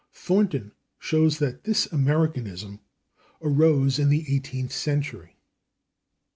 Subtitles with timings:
[0.15, 2.79] Thornton shows that this Americanism
[3.39, 5.37] arose in the eighteenth century.